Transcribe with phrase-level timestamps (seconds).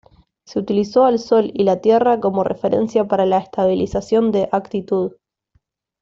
[0.47, 5.11] Se utilizó al Sol y la Tierra como referencia para la estabilización de actitud.